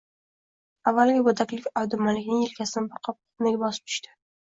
[0.91, 4.21] Avvaliga bu taklif Abdumalikning elkasini bir qop qumdek bosib tushdi